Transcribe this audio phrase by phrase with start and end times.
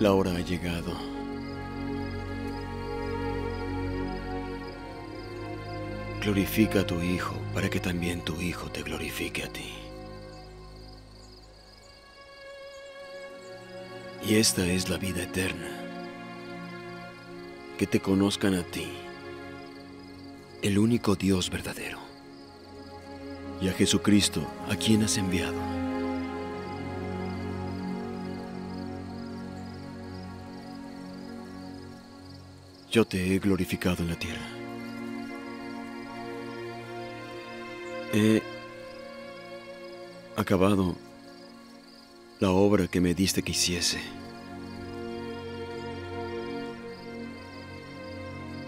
[0.00, 0.94] La hora ha llegado.
[6.22, 9.74] Glorifica a tu Hijo para que también tu Hijo te glorifique a ti.
[14.26, 15.68] Y esta es la vida eterna,
[17.76, 18.88] que te conozcan a ti,
[20.62, 21.98] el único Dios verdadero,
[23.60, 25.89] y a Jesucristo, a quien has enviado.
[32.90, 34.46] Yo te he glorificado en la tierra.
[38.12, 38.42] He
[40.34, 40.96] acabado
[42.40, 44.00] la obra que me diste que hiciese.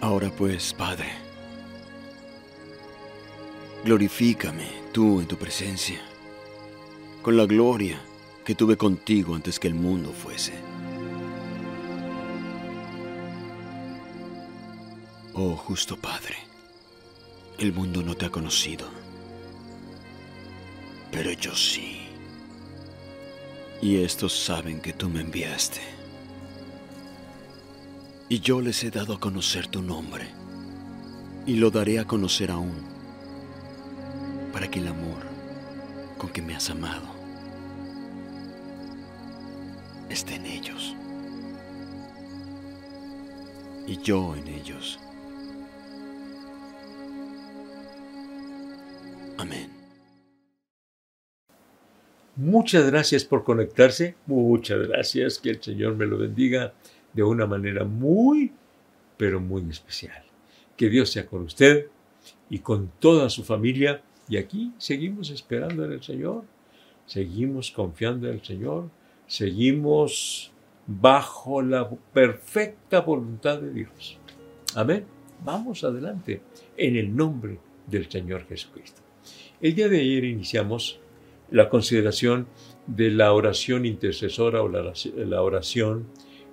[0.00, 1.08] Ahora pues, Padre,
[3.84, 6.00] glorifícame tú en tu presencia,
[7.20, 7.98] con la gloria
[8.44, 10.52] que tuve contigo antes que el mundo fuese.
[15.36, 16.36] Oh justo Padre,
[17.58, 18.86] el mundo no te ha conocido,
[21.10, 22.02] pero yo sí.
[23.82, 25.80] Y estos saben que tú me enviaste.
[28.28, 30.28] Y yo les he dado a conocer tu nombre,
[31.46, 32.84] y lo daré a conocer aún,
[34.52, 35.26] para que el amor
[36.16, 37.08] con que me has amado
[40.08, 40.94] esté en ellos,
[43.88, 45.00] y yo en ellos.
[49.38, 49.70] Amén.
[52.36, 54.16] Muchas gracias por conectarse.
[54.26, 55.38] Muchas gracias.
[55.38, 56.74] Que el Señor me lo bendiga
[57.12, 58.52] de una manera muy,
[59.16, 60.24] pero muy especial.
[60.76, 61.86] Que Dios sea con usted
[62.50, 64.02] y con toda su familia.
[64.28, 66.44] Y aquí seguimos esperando en el Señor.
[67.06, 68.90] Seguimos confiando en el Señor.
[69.26, 70.50] Seguimos
[70.86, 74.18] bajo la perfecta voluntad de Dios.
[74.74, 75.04] Amén.
[75.44, 76.40] Vamos adelante
[76.76, 79.03] en el nombre del Señor Jesucristo.
[79.64, 81.00] El día de ayer iniciamos
[81.50, 82.48] la consideración
[82.86, 86.06] de la oración intercesora o la oración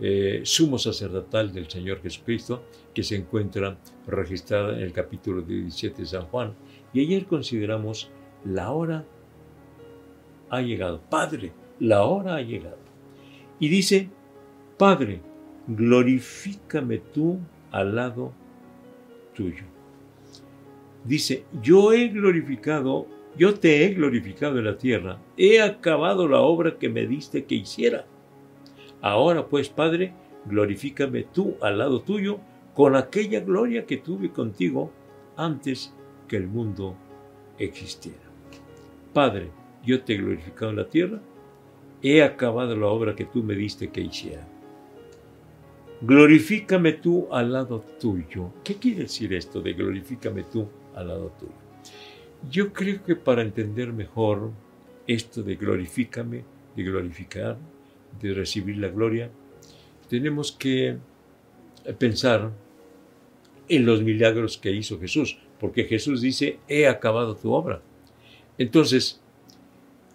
[0.00, 3.76] eh, sumo sacerdotal del Señor Jesucristo, que se encuentra
[4.06, 6.54] registrada en el capítulo 17 de San Juan.
[6.94, 8.10] Y ayer consideramos
[8.42, 9.04] la hora
[10.48, 11.02] ha llegado.
[11.10, 12.78] Padre, la hora ha llegado.
[13.60, 14.08] Y dice,
[14.78, 15.20] Padre,
[15.68, 17.38] glorifícame tú
[17.70, 18.32] al lado
[19.34, 19.73] tuyo
[21.04, 23.06] dice, yo he glorificado,
[23.36, 27.54] yo te he glorificado en la tierra, he acabado la obra que me diste que
[27.54, 28.06] hiciera.
[29.00, 30.14] Ahora pues, Padre,
[30.46, 32.40] glorifícame tú al lado tuyo
[32.74, 34.90] con aquella gloria que tuve contigo
[35.36, 35.94] antes
[36.26, 36.96] que el mundo
[37.58, 38.18] existiera.
[39.12, 39.50] Padre,
[39.84, 41.20] yo te he glorificado en la tierra,
[42.02, 44.46] he acabado la obra que tú me diste que hiciera.
[46.06, 48.52] Glorifícame tú al lado tuyo.
[48.62, 51.52] ¿Qué quiere decir esto de glorifícame tú al lado tuyo.
[52.50, 54.50] Yo creo que para entender mejor
[55.06, 56.44] esto de glorifícame,
[56.76, 57.56] de glorificar,
[58.20, 59.30] de recibir la gloria,
[60.10, 60.98] tenemos que
[61.98, 62.52] pensar
[63.70, 67.80] en los milagros que hizo Jesús, porque Jesús dice, he acabado tu obra.
[68.58, 69.22] Entonces,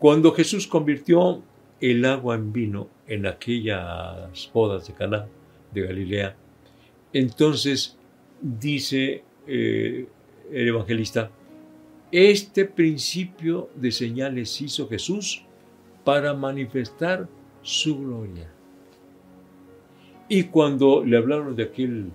[0.00, 1.44] cuando Jesús convirtió
[1.80, 5.28] el agua en vino en aquellas bodas de Caná
[5.72, 6.36] de Galilea,
[7.12, 7.96] entonces
[8.40, 10.06] dice eh,
[10.52, 11.30] el evangelista,
[12.12, 15.44] este principio de señales hizo Jesús
[16.04, 17.28] para manifestar
[17.62, 18.52] su gloria.
[20.28, 22.10] Y cuando le hablaron de aquel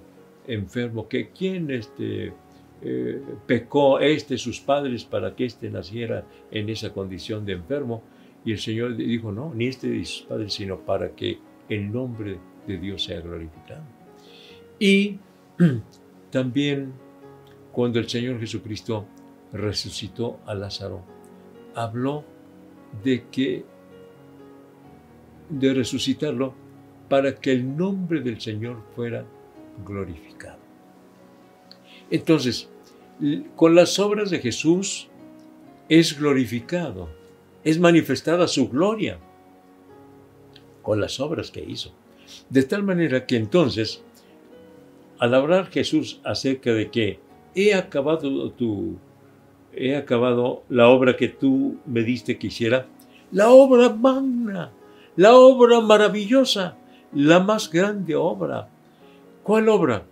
[0.47, 2.33] enfermo, que quién este,
[2.81, 8.03] eh, pecó, este, sus padres, para que éste naciera en esa condición de enfermo,
[8.43, 11.37] y el Señor dijo, no, ni este ni sus padres, sino para que
[11.69, 13.83] el nombre de Dios sea glorificado.
[14.79, 15.19] Y
[16.31, 16.93] también
[17.71, 19.05] cuando el Señor Jesucristo
[19.53, 21.03] resucitó a Lázaro,
[21.75, 22.23] habló
[23.03, 23.65] de que
[25.49, 26.53] de resucitarlo
[27.09, 29.25] para que el nombre del Señor fuera
[29.85, 30.59] glorificado.
[32.09, 32.69] Entonces,
[33.55, 35.09] con las obras de Jesús
[35.89, 37.09] es glorificado,
[37.63, 39.19] es manifestada su gloria
[40.81, 41.93] con las obras que hizo.
[42.49, 44.03] De tal manera que entonces,
[45.19, 47.19] al hablar Jesús acerca de que
[47.55, 48.97] he acabado tu,
[49.73, 52.87] he acabado la obra que tú me diste que hiciera,
[53.31, 54.71] la obra magna,
[55.15, 56.77] la obra maravillosa,
[57.13, 58.69] la más grande obra.
[59.43, 60.05] ¿Cuál obra?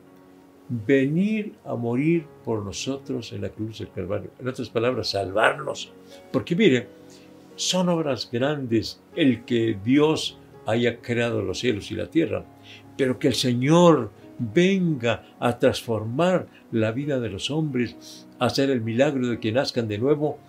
[0.70, 4.32] venir a morir por nosotros en la cruz del Calvario.
[4.40, 5.92] En otras palabras, salvarnos.
[6.32, 6.88] Porque mire,
[7.56, 12.46] son obras grandes el que Dios haya creado los cielos y la tierra,
[12.98, 18.82] pero que el Señor venga a transformar la vida de los hombres, a hacer el
[18.82, 20.40] milagro de que nazcan de nuevo,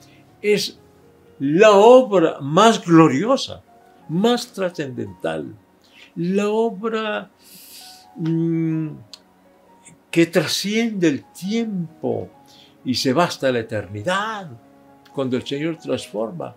[0.41, 0.79] es
[1.39, 3.63] la obra más gloriosa,
[4.09, 5.55] más trascendental,
[6.17, 7.31] la obra
[8.17, 8.89] mm,
[10.11, 12.29] que trasciende el tiempo
[12.85, 14.51] y se basta la eternidad
[15.15, 16.55] cuando el Señor transforma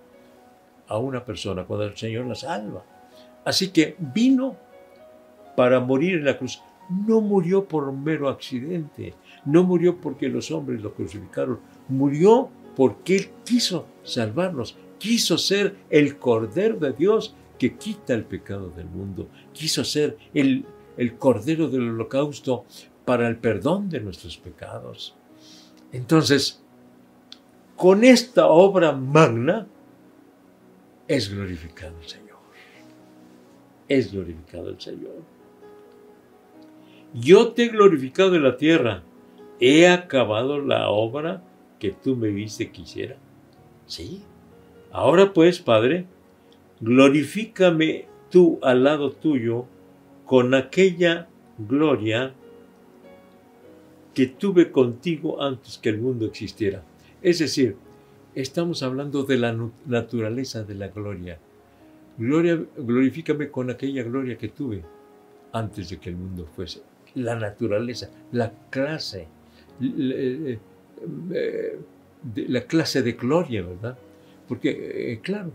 [0.88, 2.84] a una persona, cuando el Señor la salva.
[3.46, 4.58] Así que vino
[5.56, 6.62] para morir en la cruz.
[6.90, 9.14] No murió por mero accidente,
[9.46, 16.18] no murió porque los hombres lo crucificaron, murió porque Él quiso salvarnos, quiso ser el
[16.18, 20.66] Cordero de Dios que quita el pecado del mundo, quiso ser el,
[20.98, 22.66] el Cordero del holocausto
[23.06, 25.16] para el perdón de nuestros pecados.
[25.92, 26.62] Entonces,
[27.76, 29.68] con esta obra magna
[31.08, 32.23] es glorificado el Señor.
[33.88, 35.24] Es glorificado el Señor.
[37.14, 39.04] Yo te he glorificado en la tierra.
[39.60, 41.44] He acabado la obra
[41.80, 43.18] que tú me viste que hiciera.
[43.86, 44.24] Sí.
[44.92, 46.06] Ahora pues, Padre,
[46.80, 49.66] glorifícame tú al lado tuyo
[50.26, 51.28] con aquella
[51.58, 52.34] gloria
[54.14, 56.84] que tuve contigo antes que el mundo existiera.
[57.22, 57.76] Es decir,
[58.36, 61.40] estamos hablando de la naturaleza de la gloria.
[62.18, 64.84] Gloria, glorifícame con aquella gloria que tuve
[65.52, 66.82] antes de que el mundo fuese.
[67.16, 69.28] La naturaleza, la clase,
[69.80, 70.16] la,
[71.34, 71.80] eh,
[72.68, 73.98] clase de gloria, ¿verdad?
[74.48, 75.52] Porque, eh, claro,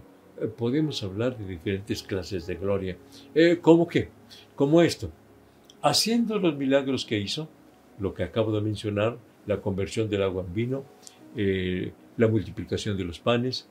[0.56, 2.96] podemos hablar de diferentes clases de gloria.
[3.34, 4.08] Eh, ¿Cómo qué?
[4.54, 5.10] Como esto.
[5.82, 7.48] Haciendo los milagros que hizo,
[7.98, 10.84] lo que acabo de mencionar, la conversión del agua en vino,
[11.36, 13.68] eh, la multiplicación de los panes,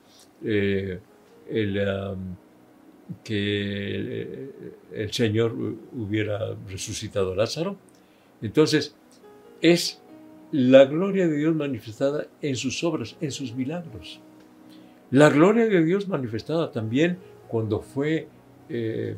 [3.24, 4.51] que
[4.94, 5.54] el Señor
[5.94, 7.77] hubiera resucitado a Lázaro.
[8.42, 8.95] Entonces,
[9.62, 10.01] es
[10.51, 14.19] la gloria de Dios manifestada en sus obras, en sus milagros.
[15.12, 17.18] La gloria de Dios manifestada también
[17.48, 18.27] cuando fue
[18.69, 19.15] eh,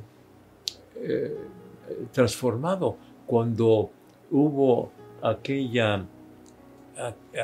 [2.11, 3.91] transformado, cuando
[4.31, 4.91] hubo
[5.21, 6.05] aquella,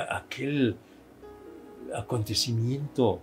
[0.09, 0.75] aquel
[1.93, 3.19] acontecimiento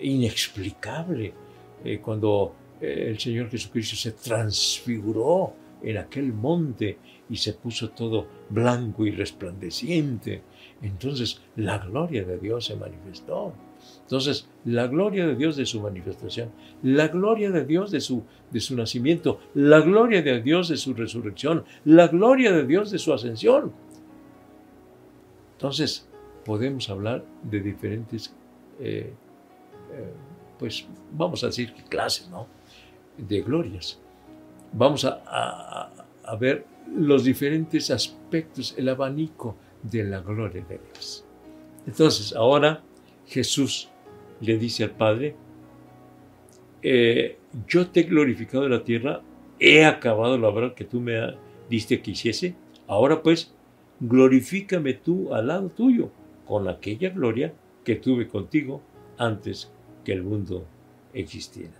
[0.00, 1.34] inexplicable
[1.84, 5.52] eh, cuando eh, el Señor Jesucristo se transfiguró
[5.82, 10.42] en aquel monte y se puso todo blanco y resplandeciente.
[10.82, 13.52] Entonces la gloria de Dios se manifestó.
[14.02, 16.50] Entonces, la gloria de Dios de su manifestación,
[16.82, 20.94] la gloria de Dios de su, de su nacimiento, la gloria de Dios de su
[20.94, 23.72] resurrección, la gloria de Dios de su ascensión.
[25.52, 26.08] Entonces,
[26.44, 28.34] podemos hablar de diferentes,
[28.78, 29.12] eh,
[29.92, 30.12] eh,
[30.58, 32.46] pues vamos a decir clases, ¿no?
[33.16, 34.00] De glorias.
[34.72, 35.90] Vamos a,
[36.38, 41.24] ver los diferentes aspectos, el abanico de la gloria de Dios.
[41.86, 42.82] Entonces, ahora
[43.26, 43.88] Jesús
[44.40, 45.36] le dice al Padre,
[46.82, 49.22] eh, yo te he glorificado en la tierra,
[49.58, 51.36] he acabado la obra que tú me
[51.70, 52.54] diste que hiciese,
[52.86, 53.54] ahora pues
[54.00, 56.10] glorifícame tú al lado tuyo
[56.44, 58.82] con aquella gloria que tuve contigo
[59.16, 59.72] antes
[60.06, 60.64] que el mundo
[61.12, 61.74] existiera.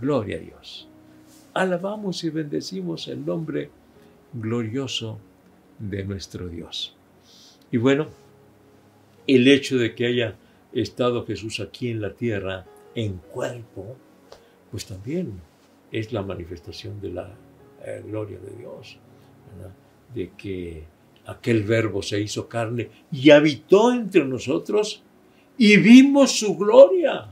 [0.00, 0.88] Gloria a Dios.
[1.52, 3.68] Alabamos y bendecimos el nombre
[4.32, 5.18] glorioso
[5.78, 6.96] de nuestro Dios.
[7.70, 8.08] Y bueno,
[9.26, 10.36] el hecho de que haya
[10.72, 13.98] estado Jesús aquí en la tierra en cuerpo,
[14.70, 15.34] pues también
[15.92, 17.34] es la manifestación de la
[17.84, 18.96] eh, gloria de Dios,
[20.14, 20.84] de que
[21.26, 25.02] aquel verbo se hizo carne y habitó entre nosotros
[25.62, 27.26] y vimos su gloria,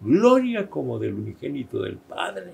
[0.00, 2.52] gloria como del unigénito del Padre,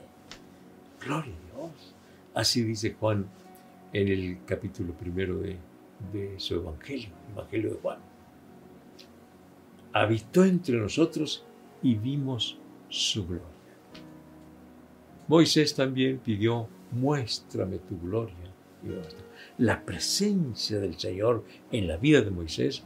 [1.05, 1.95] gloria a Dios.
[2.33, 3.27] Así dice Juan
[3.93, 5.59] en el capítulo primero de,
[6.39, 7.99] su Evangelio, Evangelio de Juan
[9.93, 11.45] habitó entre nosotros
[11.83, 12.57] y vimos
[12.89, 13.45] su gloria.
[15.29, 18.35] Moisés también pidió, muéstrame tu gloria.
[19.59, 22.83] La presencia del Señor en la vida de Moisés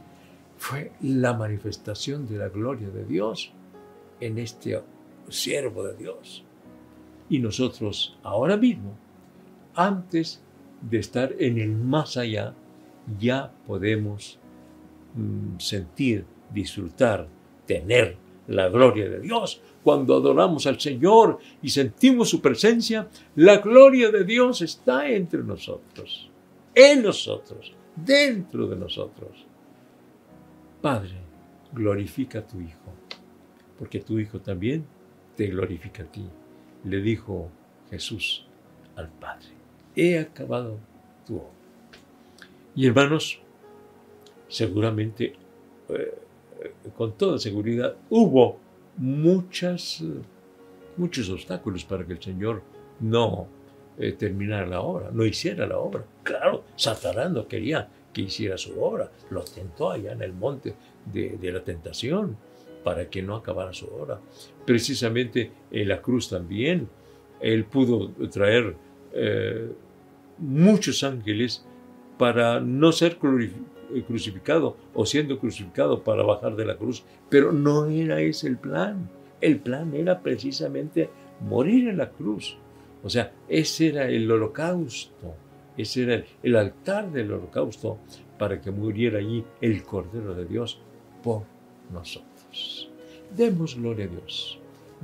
[0.59, 3.51] fue la manifestación de la gloria de Dios
[4.19, 4.79] en este
[5.29, 6.43] siervo de Dios.
[7.29, 8.97] Y nosotros ahora mismo,
[9.73, 10.43] antes
[10.81, 12.53] de estar en el más allá,
[13.17, 14.37] ya podemos
[15.15, 17.27] mm, sentir disfrutar,
[17.65, 19.61] tener la gloria de Dios.
[19.83, 26.29] Cuando adoramos al Señor y sentimos su presencia, la gloria de Dios está entre nosotros.
[26.75, 29.48] en nosotros, dentro de nosotros.
[30.81, 31.15] Padre,
[31.73, 32.93] glorifica a tu Hijo,
[33.77, 34.85] porque tu Hijo también
[35.35, 36.25] te glorifica a ti.
[36.85, 37.49] Le dijo
[37.89, 38.45] Jesús
[38.95, 39.47] al Padre,
[39.95, 40.79] he acabado
[41.25, 41.49] tu obra.
[42.75, 43.41] Y hermanos,
[44.47, 45.35] seguramente,
[45.89, 46.17] eh,
[46.95, 48.57] con toda seguridad, hubo
[48.97, 50.03] muchas,
[50.95, 52.61] muchos obstáculos para que el Señor
[52.99, 53.47] no
[53.97, 56.05] eh, terminara la obra, no hiciera la obra.
[56.23, 61.51] Claro, Satanás no quería que hiciera su obra, lo tentó allá en el monte de,
[61.51, 62.35] la tentación
[62.83, 64.19] para que no acabara su obra.
[64.65, 66.89] Precisamente en la cruz también,
[67.39, 68.75] él pudo traer
[69.13, 69.71] eh,
[70.37, 71.65] muchos ángeles
[72.17, 78.19] para no ser crucificado o siendo crucificado para bajar de la cruz, pero no era
[78.19, 79.09] ese el plan.
[79.39, 81.09] El plan era precisamente
[81.39, 82.57] morir en la cruz.
[83.01, 85.35] O sea, ese era el holocausto,
[85.81, 87.99] ese era el altar del holocausto
[88.37, 90.79] para que muriera allí el Cordero de Dios
[91.23, 91.43] por
[91.93, 92.89] nosotros.
[93.35, 94.59] Demos gloria a Dios,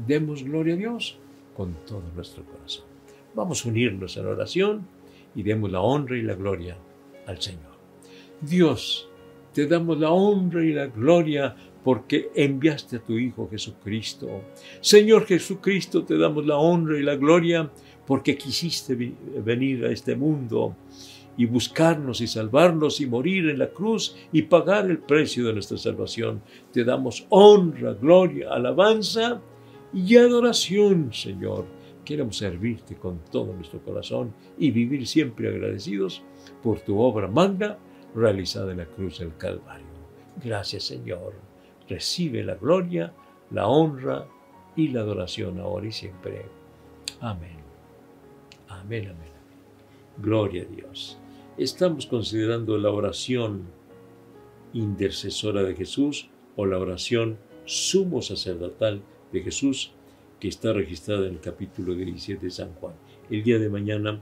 [0.07, 1.17] demos gloria a Dios
[1.55, 2.85] con todo nuestro corazón.
[3.33, 4.87] Vamos a unirnos en oración
[5.35, 6.77] y demos la honra y la gloria
[7.27, 7.75] al Señor.
[8.41, 9.09] Dios,
[9.53, 11.55] te damos la honra y la gloria
[11.85, 14.41] porque enviaste a tu Hijo Jesucristo.
[14.81, 17.71] Señor Jesucristo, te damos la honra y la gloria
[18.07, 20.75] porque quisiste venir a este mundo
[21.37, 25.77] y buscarnos y salvarnos y morir en la cruz y pagar el precio de nuestra
[25.77, 26.41] salvación.
[26.71, 29.39] Te damos honra, gloria, alabanza
[29.93, 31.67] y adoración, Señor.
[32.03, 36.23] Queremos servirte con todo nuestro corazón y vivir siempre agradecidos
[36.63, 37.77] por tu obra magna
[38.15, 39.85] realizada en la cruz del Calvario.
[40.43, 41.54] Gracias, Señor.
[41.87, 43.13] Recibe la gloria,
[43.51, 44.27] la honra
[44.75, 46.45] y la adoración ahora y siempre.
[47.21, 47.57] Amén.
[48.67, 49.35] Amén, amén, amén.
[50.17, 51.17] Gloria a Dios.
[51.57, 53.63] Estamos considerando la oración
[54.73, 59.01] intercesora de Jesús o la oración sumo sacerdotal
[59.31, 59.91] de Jesús
[60.39, 62.93] que está registrada en el capítulo 17 de San Juan.
[63.29, 64.21] El día de mañana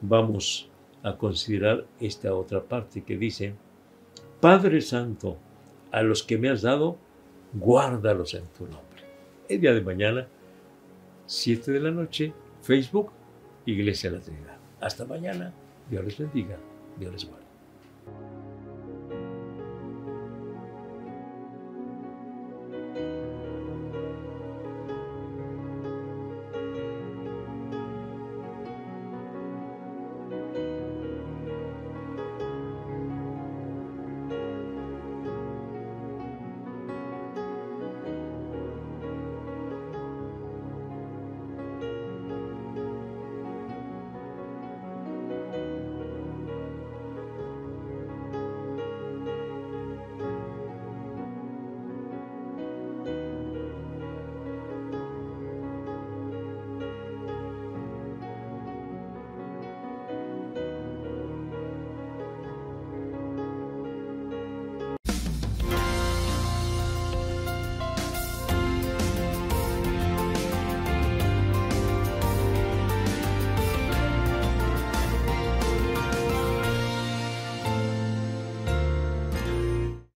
[0.00, 0.68] vamos
[1.02, 3.54] a considerar esta otra parte que dice,
[4.40, 5.36] Padre Santo,
[5.92, 6.98] a los que me has dado,
[7.52, 9.02] guárdalos en tu nombre.
[9.48, 10.28] El día de mañana,
[11.26, 13.10] 7 de la noche, Facebook,
[13.66, 14.56] Iglesia La Trinidad.
[14.80, 15.52] Hasta mañana.
[15.90, 16.56] Dios les bendiga.
[16.98, 17.46] Dios les guarde.